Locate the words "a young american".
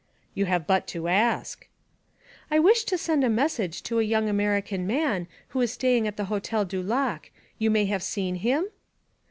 3.99-4.87